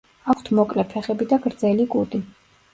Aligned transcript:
აქვთ 0.33 0.49
მოკლე 0.59 0.85
ფეხები 0.95 1.29
და 1.35 1.41
გრძელი 1.45 1.89
კუდი. 1.97 2.25